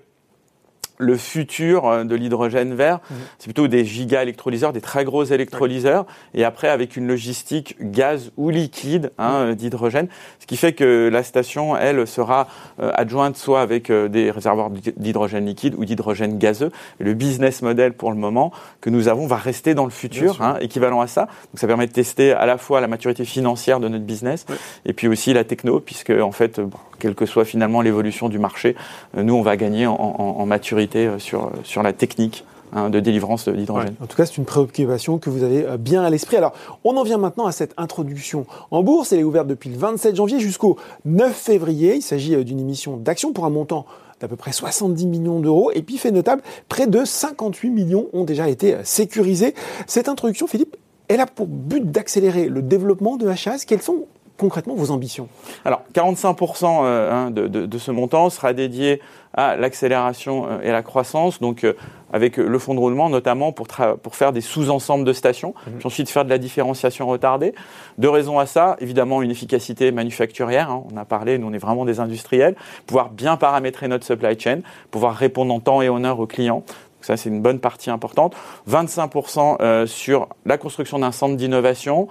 le 0.99 1.17
futur 1.17 1.87
euh, 1.87 2.05
de 2.05 2.15
l'hydrogène 2.15 2.75
vert, 2.75 3.01
mhm. 3.11 3.17
c'est 3.39 3.47
plutôt 3.47 3.69
des 3.69 3.85
giga-électrolyseurs, 3.85 4.73
des 4.73 4.81
très 4.81 5.05
gros 5.05 5.25
électrolyseurs, 5.25 6.07
et 6.35 6.45
après 6.45 6.69
avec 6.69 6.97
une 6.97 7.07
logistique 7.07 7.77
gaz 7.81 8.33
ou 8.37 8.51
liquide 8.51 9.13
hein, 9.19 9.47
mhm. 9.47 9.55
d'hydrogène, 9.55 10.09
ce 10.41 10.47
qui 10.47 10.57
fait 10.57 10.73
que 10.73 11.09
la 11.13 11.23
station, 11.23 11.77
elle, 11.77 12.07
sera 12.07 12.49
euh, 12.81 12.91
adjointe 12.95 13.37
soit 13.37 13.61
avec 13.61 13.91
euh, 13.91 14.09
des 14.09 14.31
réservoirs 14.31 14.71
d'hydrogène 14.71 15.47
liquide 15.47 15.75
ou 15.77 15.85
d'hydrogène 15.85 16.39
gazeux. 16.39 16.71
le 16.99 17.15
business 17.15 17.63
model 17.63 17.93
pour 17.93 18.11
le 18.11 18.17
moment 18.17 18.53
que 18.81 18.91
nous 18.91 19.09
avons 19.09 19.27
va 19.27 19.37
rester 19.37 19.75
dans 19.75 19.85
le 19.85 19.91
futur, 19.91 20.41
hein, 20.43 20.57
équivalent 20.61 21.01
à 21.01 21.07
ça. 21.07 21.23
Donc 21.23 21.59
ça 21.59 21.67
permet 21.67 21.87
de 21.87 21.93
tester 21.93 22.33
à 22.33 22.47
la 22.47 22.59
fois 22.59 22.81
la 22.81 22.89
maturité 22.89 23.25
financière 23.25 23.81
de 23.81 23.89
notre 23.89 24.05
business 24.05 24.47
et 24.85 24.93
puis 24.93 25.09
aussi 25.09 25.33
la 25.33 25.45
techno, 25.45 25.81
puisque 25.81 26.11
en 26.11 26.33
fait, 26.33 26.61
quelle 26.99 27.15
que 27.15 27.27
soit 27.27 27.45
finalement 27.45 27.81
l'évolution 27.81 28.29
du 28.29 28.39
marché, 28.39 28.77
nous 29.17 29.35
on 29.35 29.43
va 29.43 29.57
gagner 29.57 29.87
en, 29.87 29.95
en 29.95 30.47
maturité 30.47 30.86
euh, 30.95 31.19
sur, 31.19 31.51
sur 31.65 31.83
la 31.83 31.93
technique 31.93 32.45
hein, 32.73 32.91
de 32.91 33.01
délivrance 33.01 33.49
d'hydrogène. 33.49 33.95
en 34.01 34.07
tout 34.07 34.17
cas, 34.17 34.27
c'est 34.27 34.37
une 34.37 34.45
préoccupation 34.45 35.19
que 35.19 35.31
vous 35.31 35.43
avez 35.43 35.67
euh, 35.67 35.77
bien 35.77 36.03
à 36.03 36.11
l'esprit. 36.11 36.37
Alors, 36.37 36.53
on 36.85 36.97
en 36.97 37.03
vient 37.03 37.19
maintenant 37.19 37.47
à 37.47 37.53
cette 37.53 37.75
introduction 37.77 38.47
en 38.71 38.83
bourse. 38.83 39.13
Elle 39.13 39.21
est 39.21 39.25
ouverte 39.25 39.47
depuis 39.47 39.71
le 39.71 39.77
27 39.77 40.17
janvier 40.17 40.41
jusqu'au 40.41 40.77
9 41.05 41.35
février. 41.35 41.97
Il 41.97 42.03
s'agit 42.03 42.35
euh, 42.35 42.45
d'une 42.45 42.61
émission 42.61 42.97
d'action 42.97 43.33
pour 43.33 43.45
un 43.45 43.51
montant 43.51 43.87
d'à 44.21 44.29
peu 44.29 44.37
près 44.37 44.53
70 44.53 45.07
millions 45.07 45.41
d'euros. 45.41 45.71
Et 45.75 45.83
puis, 45.83 45.99
fait 45.99 46.11
notable, 46.11 46.43
près 46.69 46.87
de 46.87 47.05
58 47.05 47.71
millions 47.71 48.07
ont 48.13 48.25
déjà 48.25 48.49
été 48.49 48.77
sécurisés. 48.83 49.55
Cette 49.87 50.09
introduction, 50.09 50.47
Philippe, 50.47 50.77
elle 51.09 51.21
a 51.21 51.27
pour 51.27 51.47
but 51.47 51.91
d'accélérer 51.91 52.49
le 52.49 52.63
développement 52.63 53.17
de 53.17 53.29
HAS. 53.29 53.65
Quelles 53.67 53.83
sont 53.83 54.07
concrètement 54.37 54.75
vos 54.75 54.91
ambitions 54.91 55.29
Alors, 55.65 55.83
45% 55.95 56.67
hein, 56.67 57.31
de, 57.31 57.47
de, 57.47 57.79
ce 57.79 57.91
montant 57.91 58.31
sera 58.31 58.53
dédié 58.53 59.01
à 59.37 59.57
l'accélération 59.57 60.47
euh, 60.49 60.61
et 60.63 60.71
à 60.71 60.73
la 60.73 60.83
croissance, 60.83 61.41
donc 61.41 61.65
euh, 61.65 61.75
avec 62.13 62.39
le 62.39 62.59
fonds 62.59 62.75
de 62.75 62.81
roulement 62.81 63.11
notamment 63.11 63.53
pour, 63.53 63.67
pour 64.03 64.17
faire 64.17 64.33
des 64.33 64.41
sous-ensembles 64.41 65.05
de 65.05 65.13
stations, 65.13 65.55
mhm. 65.67 65.79
puis 65.79 65.87
ensuite 65.87 66.09
faire 66.09 66.25
de 66.25 66.31
la 66.31 66.39
différenciation 66.39 67.07
retardée. 67.07 67.55
Deux 67.99 68.09
raisons 68.09 68.39
à 68.39 68.47
ça, 68.47 68.77
évidemment 68.81 69.23
une 69.23 69.31
efficacité 69.31 69.93
manufacturière, 69.93 70.71
hein, 70.71 70.85
on 70.91 70.97
a 70.97 71.05
parlé, 71.05 71.39
nous 71.39 71.49
on 71.49 71.53
est 71.53 71.59
vraiment 71.59 71.85
des 71.85 72.01
industriels, 72.01 72.57
pouvoir 72.87 73.11
bien 73.11 73.37
paramétrer 73.37 73.89
notre 73.89 74.07
supply 74.07 74.39
chain, 74.39 74.61
pouvoir 74.91 75.15
répondre 75.15 75.53
en 75.53 75.61
temps 75.61 75.83
et 75.83 75.89
en 75.89 76.03
heure 76.05 76.21
aux 76.21 76.27
clients. 76.27 76.63
Ça, 77.07 77.17
c'est 77.17 77.29
une 77.29 77.41
bonne 77.41 77.61
partie 77.61 77.89
importante. 77.89 78.35
25% 78.69 79.59
euh, 79.61 79.87
sur 79.87 80.29
la 80.45 80.59
construction 80.59 80.99
d'un 80.99 81.13
centre 81.13 81.37
d'innovation, 81.37 82.09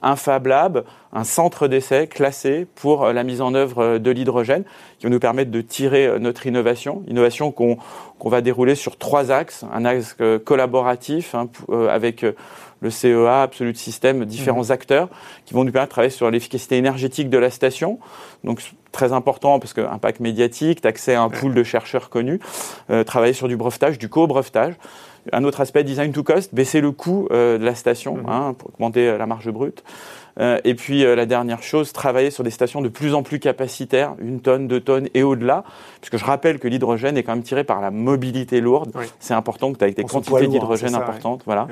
un 0.00 0.16
Fab 0.16 0.46
Lab, 0.46 0.84
un 1.12 1.24
centre 1.24 1.68
d'essai 1.68 2.06
classé 2.06 2.66
pour 2.74 3.04
euh, 3.04 3.12
la 3.12 3.24
mise 3.24 3.42
en 3.42 3.52
œuvre 3.52 3.84
euh, 3.84 3.98
de 3.98 4.10
l'hydrogène, 4.10 4.64
qui 4.98 5.04
va 5.04 5.10
nous 5.10 5.18
permettre 5.18 5.50
de 5.50 5.60
tirer 5.60 6.18
notre 6.18 6.46
innovation. 6.46 7.02
Innovation 7.08 7.52
qu'on 7.52 7.76
va 8.24 8.40
dérouler 8.40 8.74
sur 8.74 8.96
trois 8.96 9.30
axes. 9.30 9.66
Un 9.70 9.84
axe 9.84 10.16
collaboratif 10.46 11.34
hein, 11.34 11.50
avec 11.90 12.24
le 12.80 12.90
CEA, 12.90 13.42
Absolute 13.42 13.76
System, 13.76 14.24
différents 14.24 14.68
mmh. 14.68 14.72
acteurs 14.72 15.08
qui 15.44 15.54
vont 15.54 15.64
nous 15.64 15.72
permettre 15.72 15.90
de 15.90 15.94
travailler 15.94 16.10
sur 16.10 16.30
l'efficacité 16.30 16.76
énergétique 16.76 17.28
de 17.28 17.38
la 17.38 17.50
station. 17.50 17.98
Donc 18.44 18.62
très 18.92 19.12
important 19.12 19.58
parce 19.58 19.72
que 19.72 19.80
impact 19.80 20.20
médiatique, 20.20 20.84
accès 20.84 21.14
à 21.14 21.22
un 21.22 21.28
pool 21.28 21.54
de 21.54 21.62
chercheurs 21.62 22.10
connus, 22.10 22.40
euh, 22.90 23.04
travailler 23.04 23.32
sur 23.32 23.48
du 23.48 23.56
brevetage, 23.56 23.98
du 23.98 24.08
co-brevetage. 24.08 24.74
Un 25.32 25.44
autre 25.44 25.60
aspect, 25.60 25.84
design 25.84 26.12
to 26.12 26.22
cost, 26.22 26.54
baisser 26.54 26.80
le 26.80 26.90
coût 26.90 27.28
euh, 27.30 27.58
de 27.58 27.64
la 27.64 27.74
station 27.74 28.16
mmh. 28.16 28.30
hein, 28.30 28.54
pour 28.56 28.70
augmenter 28.70 29.08
euh, 29.08 29.18
la 29.18 29.26
marge 29.26 29.50
brute. 29.50 29.84
et 30.40 30.74
puis 30.74 31.02
la 31.02 31.26
dernière 31.26 31.64
chose, 31.64 31.92
travailler 31.92 32.30
sur 32.30 32.44
des 32.44 32.52
stations 32.52 32.80
de 32.80 32.88
plus 32.88 33.12
en 33.12 33.24
plus 33.24 33.40
capacitaires, 33.40 34.14
une 34.20 34.38
tonne, 34.40 34.68
deux 34.68 34.80
tonnes 34.80 35.08
et 35.12 35.24
au-delà, 35.24 35.64
puisque 36.00 36.16
je 36.16 36.24
rappelle 36.24 36.60
que 36.60 36.68
l'hydrogène 36.68 37.16
est 37.18 37.24
quand 37.24 37.34
même 37.34 37.42
tiré 37.42 37.64
par 37.64 37.80
la 37.80 37.90
mobilité 37.90 38.60
lourde. 38.60 38.92
C'est 39.18 39.34
important 39.34 39.72
que 39.72 39.78
tu 39.78 39.84
aies 39.84 39.90
des 39.90 40.04
quantités 40.04 40.46
d'hydrogène 40.46 40.94
importantes. 40.94 41.42
Voilà. 41.44 41.66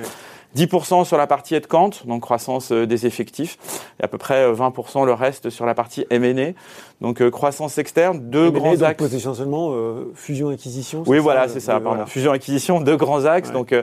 10% 0.57 1.05
sur 1.05 1.17
la 1.17 1.27
partie 1.27 1.55
headcount, 1.55 1.91
donc 2.07 2.23
croissance 2.23 2.73
des 2.73 3.07
effectifs, 3.07 3.59
et 4.01 4.05
à 4.05 4.09
peu 4.09 4.19
près 4.19 4.51
20% 4.51 5.05
le 5.05 5.13
reste 5.13 5.51
sur 5.51 5.67
la 5.67 5.75
partie 5.75 6.07
M&A, 6.11 6.53
donc 7.01 7.29
croissance 7.31 7.79
externe, 7.79 8.31
deux 8.31 8.51
grands 8.51 8.83
axes. 8.83 9.03
potentiellement 9.03 9.75
fusion-acquisition. 10.15 11.05
Oui, 11.07 11.19
voilà, 11.19 11.49
c'est 11.49 11.61
ça, 11.61 11.79
pardon. 11.81 12.07
Fusion-acquisition, 12.07 12.81
deux 12.81 12.97
grands 12.97 13.25
axes, 13.27 13.53
donc 13.53 13.75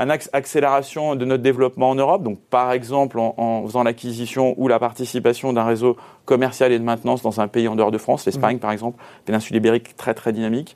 un 0.00 0.08
axe 0.08 0.30
accélération 0.32 1.14
de 1.14 1.24
notre 1.26 1.42
développement 1.42 1.90
en 1.90 1.94
Europe. 1.94 2.22
Donc, 2.22 2.38
par 2.48 2.72
exemple, 2.72 3.18
en, 3.18 3.64
faisant 3.66 3.82
l'acquisition 3.82 4.54
ou 4.56 4.66
la 4.66 4.78
participation 4.78 5.52
d'un 5.52 5.64
réseau 5.64 5.96
commercial 6.24 6.72
et 6.72 6.78
de 6.78 6.84
maintenance 6.84 7.22
dans 7.22 7.40
un 7.40 7.48
pays 7.48 7.68
en 7.68 7.76
dehors 7.76 7.90
de 7.90 7.98
France, 7.98 8.24
l'Espagne, 8.24 8.56
mmh. 8.56 8.60
par 8.60 8.72
exemple, 8.72 9.02
péninsule 9.26 9.56
ibérique 9.56 9.96
très 9.96 10.14
très 10.14 10.32
dynamique. 10.32 10.74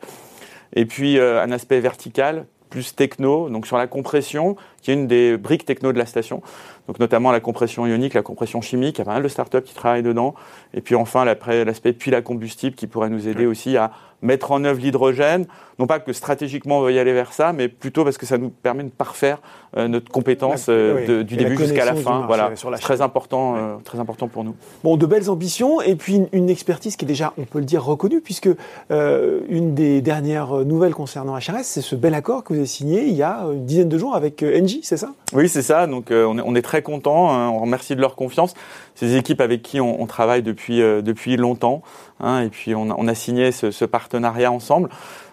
Et 0.74 0.84
puis, 0.84 1.18
euh, 1.18 1.42
un 1.42 1.52
aspect 1.52 1.80
vertical, 1.80 2.46
plus 2.68 2.94
techno, 2.94 3.48
donc 3.48 3.66
sur 3.66 3.78
la 3.78 3.86
compression, 3.86 4.56
qui 4.85 4.91
est 4.91 4.95
une 4.95 5.07
des 5.07 5.38
briques 5.38 5.64
techno 5.64 5.93
de 5.93 5.99
la 5.99 6.07
station. 6.07 6.43
Donc 6.87 7.00
notamment 7.00 7.33
la 7.33 7.41
compression 7.41 7.87
ionique, 7.87 8.12
la 8.12 8.23
compression 8.23 8.61
chimique, 8.61 8.99
il 8.99 8.99
y 8.99 9.03
a 9.03 9.05
pas 9.07 9.14
mal 9.14 9.23
de 9.23 9.29
startups 9.29 9.62
qui 9.62 9.75
travaillent 9.75 10.03
dedans. 10.03 10.35
Et 10.75 10.83
puis 10.83 10.95
enfin 10.95 11.25
l'aspect 11.25 11.95
puis 11.95 12.11
la 12.11 12.21
combustible 12.21 12.76
qui 12.76 12.87
pourrait 12.87 13.09
nous 13.09 13.26
aider 13.26 13.47
aussi 13.47 13.79
à 13.79 13.93
mettre 14.25 14.53
en 14.53 14.64
œuvre 14.64 14.81
l'hydrogène, 14.81 15.47
non 15.79 15.87
pas 15.87 16.00
que 16.00 16.12
stratégiquement 16.12 16.79
on 16.79 16.83
veuille 16.83 16.99
aller 16.99 17.12
vers 17.12 17.33
ça, 17.33 17.53
mais 17.53 17.69
plutôt 17.69 18.05
parce 18.05 18.17
que 18.17 18.26
ça 18.26 18.38
nous 18.38 18.49
permet 18.49 18.83
de 18.83 18.88
parfaire 18.88 19.41
euh, 19.76 19.87
notre 19.87 20.11
compétence 20.11 20.67
euh, 20.69 21.23
du 21.23 21.37
début 21.37 21.57
jusqu'à 21.57 21.85
la 21.85 21.95
fin. 21.95 22.25
Voilà, 22.26 22.53
c'est 22.55 22.71
très 22.81 23.03
important, 23.03 23.57
euh, 23.57 23.76
très 23.85 24.00
important 24.00 24.29
pour 24.29 24.45
nous. 24.45 24.55
Bon, 24.83 24.97
de 24.97 25.07
belles 25.07 25.29
ambitions 25.29 25.81
et 25.83 25.95
puis 25.95 26.23
une, 26.33 26.49
expertise 26.49 26.97
qui 26.97 27.05
est 27.05 27.09
déjà, 27.09 27.33
on 27.37 27.45
peut 27.45 27.59
le 27.59 27.64
dire, 27.64 27.85
reconnue, 27.85 28.21
puisque 28.21 28.49
une 28.91 29.75
des 29.75 30.00
dernières 30.00 30.64
nouvelles 30.64 30.95
concernant 30.95 31.37
HRS, 31.37 31.62
c'est 31.62 31.83
ce 31.83 31.97
bel 31.97 32.14
accord 32.14 32.45
que 32.45 32.53
vous 32.53 32.59
avez 32.61 32.67
signé 32.67 33.05
il 33.05 33.14
y 33.14 33.23
a 33.23 33.41
une 33.53 33.67
dizaine 33.67 33.88
de 33.88 33.99
jours 33.99 34.14
avec 34.14 34.43
Engie, 34.43 34.74
c'est 34.83 34.97
ça? 34.97 35.12
Oui, 35.33 35.49
c'est 35.49 35.62
ça. 35.62 35.87
Donc 35.87 36.07
on 36.11 36.38
est, 36.38 36.43
on, 36.45 36.54
est, 36.54 36.62
très 36.62 36.83
content. 36.83 37.33
Hein, 37.33 37.49
on 37.49 37.61
remercie 37.61 37.95
de 37.97 38.00
leur 38.00 38.16
confiance. 38.16 38.54
Ces 38.95 39.16
équipes 39.16 39.40
avec 39.40 39.62
qui 39.62 39.81
on, 39.81 40.00
on 40.00 40.07
travaille 40.07 40.43
depuis 40.43 40.78
depuis 40.78 41.37
longtemps, 41.37 41.83
hein, 42.21 42.40
et 42.40 42.49
puis 42.49 42.75
on 42.75 42.90
a, 42.90 42.95
on 42.97 43.09
a 43.09 43.14
signé 43.14 43.52
ce, 43.52 43.71
ce 43.71 43.85
partenariat 43.85 44.50
ensemble. 44.50 44.88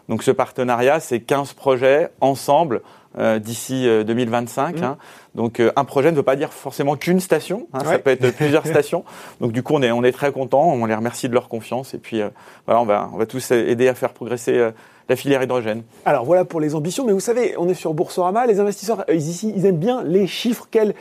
Donc 0.10 0.24
ce 0.24 0.32
partenariat, 0.32 1.00
c'est 1.00 1.22
15 1.22 1.54
projets 1.54 2.10
ensemble 2.20 2.82
euh, 3.18 3.40
d'ici 3.40 3.86
2025. 4.06 4.76
Euh, 4.76 4.80
mmh. 4.80 4.84
Hein. 4.84 4.98
Donc 5.36 5.60
euh, 5.60 5.72
un 5.76 5.84
projet 5.84 6.12
ne 6.12 6.16
veut 6.16 6.24
pas 6.24 6.36
dire 6.36 6.54
forcément 6.54 6.96
qu'une 6.96 7.20
station, 7.20 7.68
hein, 7.74 7.80
ça 7.84 8.00
peut 8.00 8.10
être 8.10 8.30
plusieurs 8.36 8.66
stations. 8.66 9.04
Donc 9.42 9.52
du 9.52 9.64
coup 9.64 9.74
on 9.74 9.82
est 9.82 9.92
on 9.92 10.04
est 10.04 10.12
très 10.12 10.32
content, 10.32 10.64
on 10.64 10.86
les 10.86 10.96
remercie 10.96 11.28
de 11.28 11.34
leur 11.34 11.50
confiance 11.50 11.94
et 11.94 11.98
puis 11.98 12.22
voilà 12.66 12.82
on 12.82 12.86
va 12.86 13.10
on 13.14 13.18
va 13.18 13.26
tous 13.26 13.52
aider 13.52 13.88
à 13.90 13.96
faire 13.96 14.14
progresser 14.14 14.72
la 15.12 15.18
filière 15.18 15.44
hydrogène. 15.44 15.84
Alors 16.06 16.26
voilà 16.26 16.46
pour 16.46 16.60
les 16.62 16.74
ambitions, 16.74 17.06
mais 17.06 17.12
vous 17.12 17.20
savez, 17.20 17.54
on 17.58 17.68
est 17.68 17.74
sur 17.74 17.94
Boursorama, 17.94 18.48
les 18.48 18.60
investisseurs 18.60 19.04
ici, 19.12 19.54
ils 19.56 19.66
aiment 19.66 19.78
bien 19.78 20.04
les 20.04 20.26
chiffres. 20.26 20.68
Quels 20.72 20.96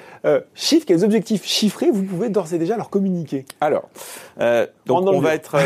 chiffres, 0.54 0.84
quels 0.84 1.04
objectifs 1.04 1.46
chiffrés 1.46 1.90
vous 1.92 2.02
pouvez 2.02 2.28
d'ores 2.28 2.52
et 2.52 2.58
déjà 2.58 2.76
leur 2.76 2.90
communiquer 2.90 3.44
Alors, 3.60 3.88
donc 4.86 5.06
on 5.06 5.20
va 5.20 5.34
être 5.34 5.56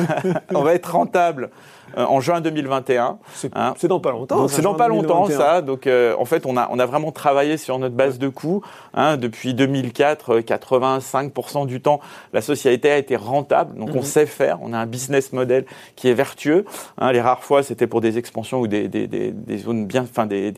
on 0.54 0.62
va 0.62 0.74
être 0.74 0.92
rentable 0.92 1.50
euh, 1.85 1.85
en 1.96 2.20
juin 2.20 2.40
2021. 2.40 3.18
Hein. 3.54 3.74
C'est 3.76 3.88
dans 3.88 4.00
pas 4.00 4.10
longtemps. 4.10 4.48
C'est 4.48 4.62
dans 4.62 4.74
pas 4.74 4.88
longtemps 4.88 5.26
ça. 5.26 5.62
Donc 5.62 5.86
euh, 5.86 6.14
en 6.18 6.24
fait, 6.24 6.46
on 6.46 6.56
a 6.56 6.68
on 6.70 6.78
a 6.78 6.86
vraiment 6.86 7.12
travaillé 7.12 7.56
sur 7.56 7.78
notre 7.78 7.94
base 7.94 8.18
de 8.18 8.28
coûts 8.28 8.62
hein, 8.94 9.16
depuis 9.16 9.54
2004. 9.54 10.40
85% 10.40 11.62
euh, 11.62 11.66
du 11.66 11.80
temps, 11.80 12.00
la 12.32 12.40
société 12.40 12.90
a 12.90 12.98
été 12.98 13.16
rentable. 13.16 13.78
Donc 13.78 13.90
on 13.94 13.98
mhm. 13.98 14.02
sait 14.02 14.26
faire. 14.26 14.58
On 14.62 14.72
a 14.72 14.78
un 14.78 14.86
business 14.86 15.32
model 15.32 15.64
qui 15.96 16.08
est 16.08 16.14
vertueux. 16.14 16.64
Hein, 16.98 17.12
les 17.12 17.20
rares 17.20 17.44
fois, 17.44 17.62
c'était 17.62 17.86
pour 17.86 18.00
des 18.00 18.18
expansions 18.18 18.60
ou 18.60 18.66
des, 18.66 18.88
des, 18.88 19.06
des, 19.06 19.30
des 19.30 19.58
zones 19.58 19.86
bien, 19.86 20.02
enfin 20.02 20.26
des, 20.26 20.52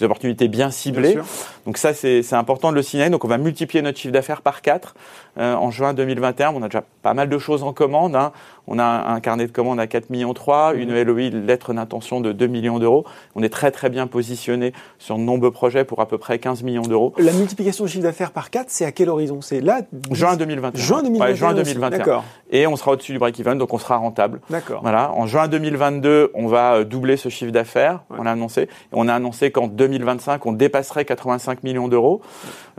opportunités 0.00 0.48
bien 0.48 0.70
ciblées. 0.70 1.18
donc 1.66 1.76
ça, 1.76 1.94
c'est 1.94 2.32
important 2.32 2.70
de 2.70 2.76
le 2.76 2.82
signaler. 2.82 3.10
Donc 3.10 3.24
on 3.24 3.28
va 3.28 3.38
multiplier 3.38 3.82
notre 3.82 3.98
chiffre 3.98 4.12
d'affaires 4.12 4.42
par 4.42 4.62
4 4.62 4.94
en 5.36 5.70
juin 5.70 5.94
2021. 5.94 6.52
On 6.54 6.62
a 6.62 6.66
déjà 6.66 6.82
pas 7.02 7.14
mal 7.14 7.28
de 7.28 7.38
choses 7.38 7.62
en 7.62 7.72
commande. 7.72 8.16
Hein. 8.16 8.32
On 8.66 8.78
a 8.78 8.84
un 8.84 9.20
carnet 9.20 9.46
de 9.46 9.52
commandes 9.52 9.80
à 9.80 9.86
4 9.86 10.10
millions 10.10 10.34
3, 10.34 10.69
une 10.74 11.00
LOI, 11.02 11.30
lettre 11.30 11.72
d'intention 11.72 12.20
de 12.20 12.32
2 12.32 12.46
millions 12.46 12.78
d'euros. 12.78 13.04
On 13.34 13.42
est 13.42 13.48
très 13.48 13.70
très 13.70 13.90
bien 13.90 14.06
positionné 14.06 14.72
sur 14.98 15.16
de 15.16 15.22
nombreux 15.22 15.50
projets 15.50 15.84
pour 15.84 16.00
à 16.00 16.08
peu 16.08 16.18
près 16.18 16.38
15 16.38 16.62
millions 16.62 16.82
d'euros. 16.82 17.14
La 17.18 17.32
multiplication 17.32 17.84
de 17.84 17.88
chiffre 17.88 18.02
d'affaires 18.02 18.30
par 18.30 18.50
4, 18.50 18.66
c'est 18.68 18.84
à 18.84 18.92
quel 18.92 19.08
horizon? 19.08 19.40
C'est 19.40 19.60
là? 19.60 19.82
Juin 20.12 20.36
2021. 20.36 20.80
Juin 20.80 21.02
2021. 21.02 21.34
juin 21.34 21.54
2021. 21.54 21.98
D'accord. 21.98 22.24
Et 22.50 22.66
on 22.66 22.76
sera 22.76 22.92
au-dessus 22.92 23.12
du 23.12 23.18
break-even, 23.18 23.58
donc 23.58 23.72
on 23.72 23.78
sera 23.78 23.96
rentable. 23.96 24.40
D'accord. 24.50 24.80
Voilà. 24.82 25.12
En 25.12 25.26
juin 25.26 25.48
2022, 25.48 26.30
on 26.34 26.46
va 26.46 26.74
euh, 26.74 26.84
doubler 26.84 27.16
ce 27.16 27.28
chiffre 27.28 27.52
d'affaires. 27.52 28.00
On 28.10 28.26
a 28.26 28.32
annoncé. 28.32 28.62
Et 28.62 28.68
on 28.92 29.08
a 29.08 29.14
annoncé 29.14 29.50
qu'en 29.50 29.68
2025, 29.68 30.44
on 30.46 30.52
dépasserait 30.52 31.04
85 31.04 31.62
millions 31.62 31.88
d'euros 31.88 32.20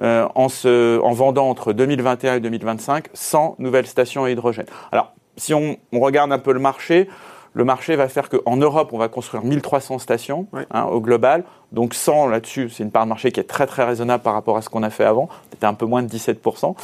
euh, 0.02 0.28
en, 0.36 0.50
se, 0.50 1.00
en 1.00 1.12
vendant 1.14 1.50
entre 1.50 1.74
2021 1.74 2.36
et 2.36 2.40
2025 2.40 3.08
100 3.14 3.56
nouvelles 3.60 3.88
stations 3.88 4.24
à 4.24 4.32
hydrogène. 4.32 4.66
Alors, 4.92 5.14
si 5.38 5.54
on, 5.54 5.78
regarde 5.94 6.32
un 6.32 6.40
peu 6.40 6.54
le 6.54 6.60
marché, 6.60 7.08
le 7.54 7.66
marché 7.66 7.96
va 7.96 8.08
faire 8.08 8.30
qu'en 8.30 8.56
Europe, 8.56 8.90
on 8.94 8.98
va 8.98 9.10
construire 9.10 9.44
1300 9.44 10.00
stations 10.00 10.48
hein, 10.72 10.84
au 10.86 11.02
global. 11.02 11.44
Donc 11.72 11.94
100 11.94 12.28
là-dessus, 12.28 12.70
c'est 12.70 12.84
une 12.84 12.92
part 12.92 13.04
de 13.04 13.10
marché 13.10 13.32
qui 13.32 13.40
est 13.40 13.46
très 13.46 13.66
très 13.66 13.84
raisonnable 13.84 14.24
par 14.24 14.34
rapport 14.34 14.58
à 14.58 14.62
ce 14.62 14.70
qu'on 14.70 14.84
a 14.84 14.90
fait 14.90 15.06
avant. 15.06 15.30
C'était 15.52 15.66
un 15.66 15.74
peu 15.74 15.86
moins 15.86 16.04
de 16.04 16.08
17%. 16.08 16.76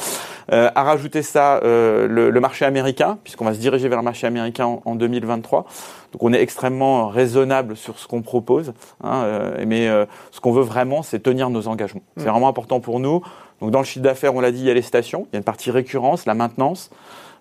Euh, 0.52 0.70
à 0.74 0.82
rajouter 0.82 1.22
ça, 1.22 1.58
euh, 1.58 2.06
le, 2.08 2.40
marché 2.40 2.64
américain, 2.64 3.18
puisqu'on 3.22 3.44
va 3.44 3.54
se 3.54 3.58
diriger 3.58 3.88
vers 3.88 3.98
le 3.98 4.04
marché 4.04 4.26
américain 4.26 4.78
en, 4.84 4.94
2023. 4.94 5.66
Donc 6.12 6.22
on 6.22 6.32
est 6.32 6.40
extrêmement 6.40 7.08
raisonnable 7.08 7.76
sur 7.76 7.98
ce 7.98 8.06
qu'on 8.06 8.22
propose. 8.22 8.72
Hein, 9.02 9.22
euh, 9.24 9.64
mais 9.66 9.88
euh, 9.88 10.06
ce 10.30 10.40
qu'on 10.40 10.52
veut 10.52 10.62
vraiment, 10.62 11.02
c'est 11.02 11.18
tenir 11.18 11.50
nos 11.50 11.68
engagements. 11.68 12.02
C'est 12.16 12.28
vraiment 12.28 12.48
important 12.48 12.80
pour 12.80 13.00
nous. 13.00 13.22
Donc 13.60 13.70
dans 13.70 13.80
le 13.80 13.84
chiffre 13.84 14.04
d'affaires, 14.04 14.34
on 14.34 14.40
l'a 14.40 14.52
dit, 14.52 14.60
il 14.60 14.66
y 14.66 14.70
a 14.70 14.74
les 14.74 14.82
stations, 14.82 15.26
il 15.30 15.34
y 15.34 15.36
a 15.36 15.38
une 15.38 15.44
partie 15.44 15.70
récurrence, 15.70 16.24
la 16.26 16.34
maintenance. 16.34 16.90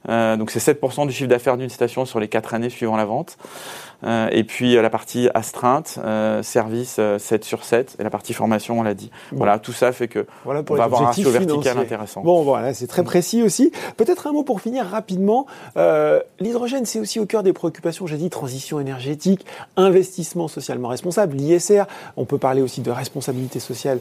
Euh, 0.09 0.37
donc 0.37 0.51
c'est 0.51 0.59
7% 0.59 1.07
du 1.07 1.13
chiffre 1.13 1.29
d'affaires 1.29 1.57
d'une 1.57 1.69
station 1.69 2.05
sur 2.05 2.19
les 2.19 2.27
4 2.27 2.53
années 2.53 2.69
suivant 2.69 2.97
la 2.97 3.05
vente. 3.05 3.37
Euh, 4.03 4.29
et 4.31 4.43
puis 4.43 4.77
euh, 4.77 4.81
la 4.81 4.89
partie 4.89 5.29
astreinte, 5.33 5.99
euh, 6.03 6.43
service 6.43 6.99
7 7.17 7.43
sur 7.43 7.63
7, 7.63 7.97
et 7.99 8.03
la 8.03 8.09
partie 8.09 8.33
formation, 8.33 8.79
on 8.79 8.83
l'a 8.83 8.93
dit. 8.93 9.11
Voilà, 9.31 9.59
tout 9.59 9.73
ça 9.73 9.91
fait 9.91 10.07
que 10.07 10.25
voilà 10.45 10.63
on 10.69 10.75
va 10.75 10.83
avoir 10.83 11.01
un 11.01 11.05
ratio 11.07 11.29
vertical 11.29 11.77
intéressant. 11.77 12.21
Bon, 12.21 12.43
voilà, 12.43 12.73
c'est 12.73 12.87
très 12.87 13.03
précis 13.03 13.41
aussi. 13.41 13.71
Peut-être 13.97 14.27
un 14.27 14.31
mot 14.31 14.43
pour 14.43 14.61
finir 14.61 14.85
rapidement. 14.85 15.45
L'hydrogène, 16.39 16.85
c'est 16.85 16.99
aussi 16.99 17.19
au 17.19 17.25
cœur 17.25 17.43
des 17.43 17.53
préoccupations, 17.53 18.07
j'ai 18.07 18.17
dit, 18.17 18.29
transition 18.29 18.79
énergétique, 18.79 19.45
investissement 19.75 20.47
socialement 20.47 20.89
responsable, 20.89 21.35
l'ISR. 21.35 21.83
On 22.15 22.25
peut 22.25 22.37
parler 22.37 22.61
aussi 22.61 22.81
de 22.81 22.91
responsabilité 22.91 23.59
sociale 23.59 23.99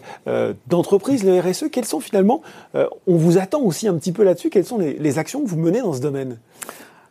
d'entreprise, 0.67 1.25
le 1.25 1.41
RSE. 1.41 1.67
Quels 1.71 1.85
sont 1.85 2.01
finalement, 2.01 2.43
on 2.75 3.17
vous 3.17 3.39
attend 3.39 3.61
aussi 3.61 3.89
un 3.89 3.95
petit 3.95 4.13
peu 4.13 4.25
là-dessus, 4.25 4.51
quelles 4.51 4.67
sont 4.67 4.79
les, 4.79 4.95
les 4.95 5.19
actions 5.19 5.43
que 5.43 5.49
vous 5.49 5.59
menez 5.59 5.81
dans 5.81 5.93
ce 5.93 6.01
domaine? 6.01 6.39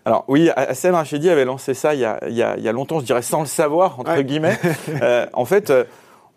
Alors 0.06 0.24
oui, 0.28 0.52
Hassan 0.56 0.94
Rachidi 0.94 1.30
avait 1.32 1.46
lancé 1.46 1.74
ça 1.74 1.96
il 1.96 2.02
y, 2.02 2.06
a, 2.06 2.20
il, 2.28 2.36
y 2.36 2.44
a, 2.44 2.56
il 2.58 2.64
y 2.64 2.70
a, 2.70 2.72
longtemps, 2.72 3.00
je 3.00 3.06
dirais 3.06 3.24
sans 3.24 3.40
le 3.40 3.48
savoir, 3.48 4.00
entre 4.00 4.22
guillemets. 4.22 4.58
euh, 5.02 5.26
en 5.34 5.46
fait, 5.46 5.74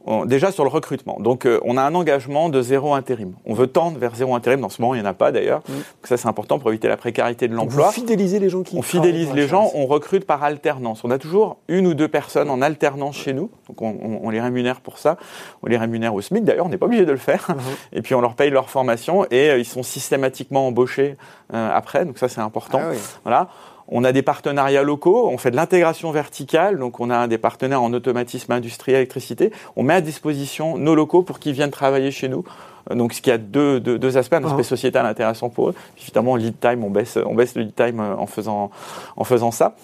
euh, 0.09 0.25
déjà 0.25 0.51
sur 0.51 0.65
le 0.65 0.71
recrutement. 0.71 1.19
Donc 1.21 1.45
euh, 1.45 1.61
on 1.65 1.77
a 1.77 1.83
un 1.83 1.95
engagement 1.95 2.49
de 2.49 2.63
zéro 2.63 2.95
intérim. 2.95 3.35
On 3.45 3.55
veut 3.55 3.67
tendre 3.67 3.99
vers 3.99 4.15
zéro 4.15 4.35
intérim. 4.35 4.61
Dans 4.61 4.69
ce 4.69 4.81
moment, 4.81 4.95
il 4.95 5.01
n'y 5.01 5.07
en 5.07 5.11
a 5.11 5.15
pas 5.15 5.33
d'ailleurs. 5.33 5.61
Mm. 5.69 5.73
Donc 5.73 5.85
ça 6.05 6.17
c'est 6.17 6.29
important 6.29 6.59
pour 6.59 6.71
éviter 6.71 6.89
la 6.89 6.97
précarité 6.97 7.49
de 7.49 7.55
l'emploi. 7.55 7.89
On 7.89 7.93
fidéliser 7.93 8.39
les 8.39 8.49
gens 8.49 8.63
qui 8.63 8.77
On 8.77 8.83
fidélise 8.83 9.33
les 9.33 9.47
gens, 9.47 9.71
on 9.75 9.87
recrute 9.87 10.25
par 10.25 10.43
alternance. 10.43 11.05
On 11.05 11.11
a 11.11 11.19
toujours 11.19 11.59
une 11.69 11.87
ou 11.87 11.95
deux 11.95 12.09
personnes 12.09 12.51
en 12.51 12.63
alternance 12.63 13.17
chez 13.17 13.33
nous. 13.33 13.51
Donc 13.69 13.83
on, 13.83 13.89
on, 14.03 14.21
on 14.25 14.31
les 14.31 14.41
rémunère 14.41 14.81
pour 14.81 14.99
ça. 14.99 15.17
On 15.63 15.67
les 15.67 15.77
rémunère 15.77 16.15
au 16.15 16.21
SMIC 16.21 16.45
d'ailleurs, 16.45 16.67
on 16.67 16.71
n'est 16.71 16.79
pas 16.79 16.87
obligé 16.87 17.05
de 17.05 17.13
le 17.13 17.19
faire. 17.19 17.49
Mm-hmm. 17.49 17.77
Et 17.99 18.03
puis 18.03 18.15
on 18.15 18.21
leur 18.21 18.35
paye 18.35 18.51
leur 18.51 18.71
formation 18.71 19.25
et 19.31 19.51
euh, 19.51 19.59
ils 19.59 19.65
sont 19.65 19.83
systématiquement 19.83 20.67
embauchés 20.69 21.17
après. 21.53 22.05
Donc 22.05 22.19
ça 22.19 22.29
c'est 22.29 22.41
important. 22.41 22.81
Ah 22.83 22.95
voilà. 23.25 23.49
On 23.91 24.05
a 24.05 24.13
des 24.13 24.23
partenariats 24.23 24.83
locaux, 24.83 25.29
on 25.29 25.39
fait 25.39 25.51
de 25.51 25.57
l'intégration 25.57 26.11
verticale, 26.11 26.79
donc 26.79 27.01
on 27.01 27.09
a 27.11 27.27
des 27.27 27.39
partenaires 27.39 27.83
en 27.83 27.93
automatisme 27.93 28.53
industriel, 28.53 28.99
électricité. 28.99 29.51
On 29.77 29.83
met 29.83 29.95
à 29.95 30.01
disposition 30.01 30.77
nos 30.77 30.95
locaux 30.95 31.23
pour 31.23 31.39
qu'ils 31.39 31.55
viennent 31.55 31.71
travailler 31.71 32.11
chez 32.11 32.29
nous. 32.29 32.45
Donc, 32.91 33.13
ce 33.13 33.21
qui 33.21 33.31
a 33.31 33.39
deux, 33.39 33.81
deux, 33.81 33.99
deux 33.99 34.17
aspects, 34.17 34.35
un 34.35 34.45
aspect 34.45 34.63
sociétal 34.63 35.05
intéressant 35.05 35.51
pour 35.51 35.71
eux. 35.71 35.75
Évidemment, 36.01 36.37
lead 36.37 36.59
time, 36.59 36.85
on 36.85 36.91
baisse, 36.91 37.19
on 37.25 37.35
baisse 37.35 37.55
le 37.55 37.63
lead 37.63 37.75
time 37.75 38.01
en 38.01 38.27
faisant, 38.27 38.71
en 39.17 39.25
faisant 39.25 39.51
ça. 39.51 39.75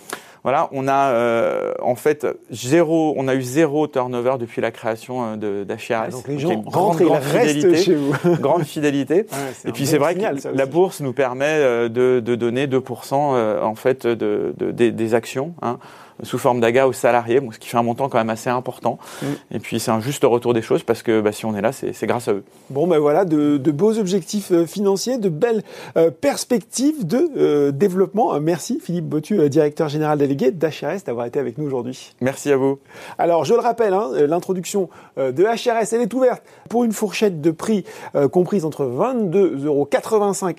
Voilà, 0.45 0.69
on 0.73 0.89
a 0.89 1.09
euh, 1.09 1.73
en 1.81 1.95
fait 1.95 2.27
zéro, 2.51 3.15
on 3.17 3.29
a 3.29 3.35
eu 3.35 3.43
zéro 3.43 3.87
turnover 3.87 4.35
depuis 4.39 4.61
la 4.61 4.71
création 4.71 5.25
euh, 5.25 5.37
de 5.37 5.65
d'HRS. 5.65 5.93
Ah, 5.95 6.09
donc 6.11 6.29
les 6.29 6.39
gens 6.39 6.55
grande, 6.57 6.99
grande 6.99 7.23
fidélité, 7.23 7.77
chez 7.77 7.95
vous. 7.95 8.13
grande 8.41 8.65
fidélité. 8.65 9.27
et 9.65 9.73
puis 9.73 9.87
c'est 9.87 9.97
vrai 9.97 10.15
que 10.15 10.49
la 10.55 10.67
bourse 10.67 11.01
nous 11.01 11.15
permet 11.15 11.47
euh, 11.47 11.89
de, 11.89 12.21
de 12.21 12.35
donner 12.35 12.67
2% 12.67 13.15
en 13.15 13.75
fait 13.75 14.07
de, 14.07 14.55
de 14.59 14.71
des, 14.71 14.93
des, 14.93 15.15
actions. 15.15 15.55
Hein. 15.63 15.79
Sous 16.23 16.39
forme 16.39 16.61
d'AGA 16.61 16.87
aux 16.87 16.93
salariés, 16.93 17.41
ce 17.51 17.59
qui 17.59 17.69
fait 17.69 17.77
un 17.77 17.83
montant 17.83 18.09
quand 18.09 18.19
même 18.19 18.31
assez 18.31 18.51
important. 18.51 18.99
Mm. 19.23 19.27
Et 19.53 19.59
puis 19.59 19.81
c'est 19.81 19.91
un 19.91 20.01
juste 20.01 20.25
retour 20.25 20.55
des 20.55 20.63
choses 20.63 20.83
parce 20.83 21.03
que 21.03 21.21
bah, 21.21 21.33
si 21.33 21.45
on 21.45 21.57
est 21.57 21.61
là, 21.61 21.73
c'est 21.73 22.07
grâce 22.07 22.29
à 22.29 22.33
eux. 22.33 22.45
Bon, 22.71 22.87
ben 22.87 22.99
voilà, 22.99 23.25
de, 23.25 23.59
beaux 23.71 23.99
objectifs 23.99 24.53
euh, 24.53 24.67
financiers, 24.67 25.19
de 25.19 25.29
belles 25.29 25.63
euh, 25.97 26.11
perspectives 26.11 27.07
de 27.07 27.29
euh, 27.37 27.73
développement. 27.73 28.39
Merci 28.41 28.81
Philippe 28.83 29.07
Botu, 29.07 29.49
directeur 29.49 29.89
général 29.89 30.19
délégué 30.19 30.51
d'HRS, 30.51 31.05
d'avoir 31.07 31.27
été 31.27 31.39
avec 31.39 31.59
nous 31.59 31.67
aujourd'hui. 31.67 32.15
Merci 32.21 32.53
à 32.53 32.57
vous. 32.57 32.79
Alors 33.19 33.45
je 33.45 33.55
le 33.55 33.61
rappelle, 33.61 33.93
hein, 33.93 34.11
l'introduction 34.27 34.89
de 35.17 35.43
HRS, 35.43 35.93
elle 35.93 36.03
est 36.03 36.15
ouverte 36.15 36.43
pour 36.69 36.85
une 36.85 36.93
fourchette 36.93 37.41
de 37.41 37.51
prix 37.51 37.85
comprise 38.33 38.65
entre 38.65 38.85
22,85 38.85 39.65
euros 39.67 39.89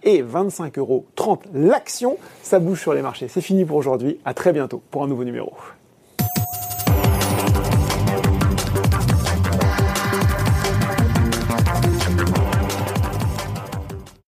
et 0.03 0.23
25,30 0.23 0.79
euros 0.79 1.05
l'action. 1.53 2.17
Ça 2.41 2.59
bouge 2.59 2.81
sur 2.81 2.93
les 2.93 3.01
marchés. 3.01 3.27
C'est 3.27 3.41
fini 3.41 3.65
pour 3.65 3.77
aujourd'hui. 3.77 4.19
À 4.25 4.33
très 4.33 4.53
bientôt 4.53 4.81
pour 4.91 5.03
un 5.03 5.07
nouveau 5.07 5.23
numéro. 5.23 5.44
dialoog. 5.45 5.84